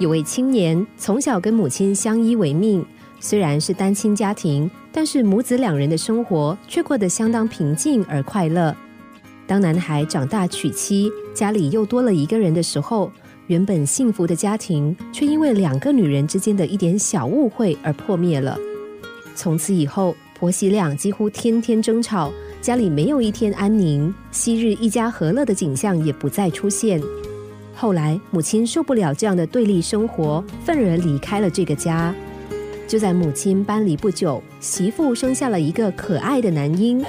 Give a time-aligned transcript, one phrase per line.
[0.00, 2.82] 有位青年从小跟母亲相依为命，
[3.20, 8.74] 虽然是单亲家庭，但是母子两人的生活却过得相当平静而快乐。
[9.46, 13.12] 当男孩长大娶妻，家里又多了一个人的时候，
[13.46, 18.58] 原本幸福的家庭却因为两个女人之间的一点小误会而破灭了。
[19.34, 22.32] 从此以后，婆媳俩几乎天天争吵，
[22.62, 26.98] 家里没有一天安宁，昔日一家和乐的景象也不再出现。
[27.80, 32.14] 后来，母亲受不了这样的对立生活，愤而离开了这个家。
[32.86, 37.02] 就在母亲搬离不久，媳妇生下了一个可爱的男婴。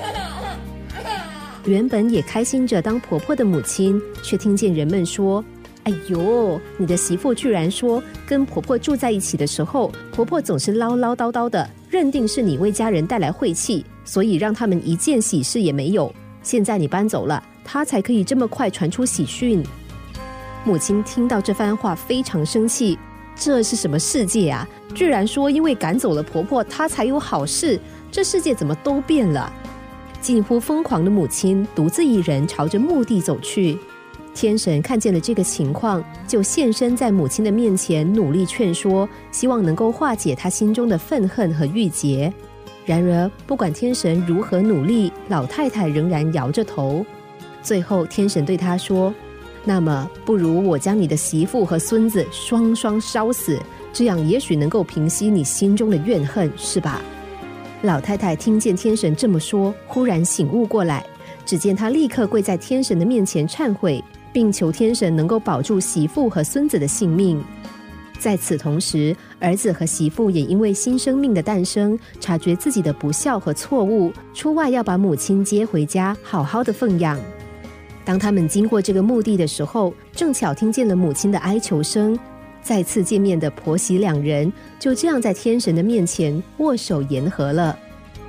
[1.66, 5.44] 原本也开心着当婆婆的母亲，却听见人们说
[5.84, 16.16] ：“哎呦，你的媳妇居然说跟婆婆住在一起的时候，婆婆总是唠唠叨叨的，认定是你为家人带来晦气，所以让他们一件喜事也没有。
[16.42, 19.62] 现在你搬走了，她才可以这么快传出喜讯。”
[20.64, 22.98] 母亲听到这番话，非常生气。
[23.36, 24.68] 这是什么世界啊？
[24.94, 27.80] 居然说因为赶走了婆婆，她才有好事？
[28.12, 29.52] 这世界怎么都变了？
[30.22, 33.80] 近乎疯狂的母亲独自一人朝着墓地走去。
[34.36, 42.32] 天神看见了这个情况，就现身在母亲的面前，努力劝说，希望能够化解她心中的愤恨和郁结。
[42.86, 47.04] 然而，不管天神如何努力，老太太仍然摇着头。
[47.64, 49.12] 最后，天神对她说。
[49.64, 53.60] 那么，不如我将你的媳妇和孙子双双烧死，
[53.94, 57.02] 这样也许能够平息你心中的怨恨，是吧？
[57.84, 61.06] 老太太听见天神这么说，忽然醒悟过来。
[61.46, 67.44] 只见她立刻跪在天神的面前忏悔，并求天神能够保住媳妇和孙子的性命。
[68.20, 77.20] 在此同时，儿子和媳妇也因为新生命的诞生，察觉自己的不孝和错误，出外要把母亲接回家，好好的奉养。
[78.12, 82.20] 当他们经过这个墓地的时候，正巧听见了母亲的哀求声。
[82.62, 87.80] 再次见面的婆媳两人就这样在天神的面前握手言和了。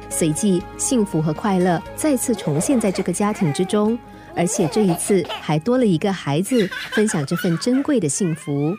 [0.08, 3.98] 随即，幸福和快乐再次重现在这个家庭之中，
[4.36, 8.72] 而且这一次还多了一个孩子，分享这份珍贵的幸福。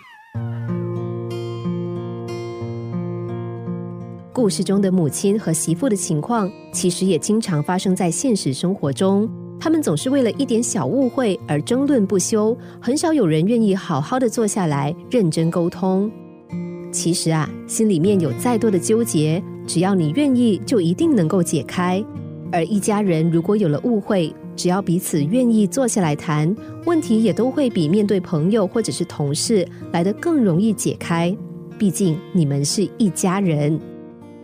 [4.32, 9.30] 故事中的母亲和媳妇的情况，其实也经常发生在现实生活中。
[9.64, 16.12] 他们总是为了一点小误会而争论不休，很少有人愿意好好的坐下来认真沟通。
[16.92, 22.04] 其实啊，心里面有再多的纠结，只要你愿意，就一定能够解开。
[22.52, 26.54] 而一家人如果有了误会，只要彼此愿意坐下来谈，
[26.86, 31.34] 问题也都会比面对朋友或者是同事来得更容易解开。
[31.80, 33.80] 毕竟你们是一家人。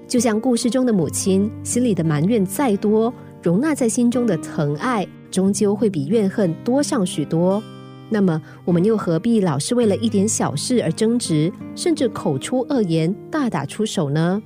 [0.08, 3.13] 就像故事中的母亲，心里的埋怨再多。
[3.42, 7.62] 容纳在心中的疼爱，终究会比怨恨多上许多。
[8.10, 14.42] 那么，我们又何必老是为了一点小事而争执，甚至口出恶言、大打出手呢？